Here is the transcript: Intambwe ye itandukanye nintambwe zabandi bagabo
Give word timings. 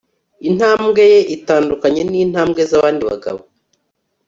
Intambwe 0.49 1.01
ye 1.11 1.19
itandukanye 1.35 2.01
nintambwe 2.11 2.61
zabandi 2.71 3.03
bagabo 3.11 3.39